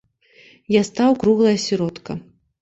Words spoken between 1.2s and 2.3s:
круглая сіротка.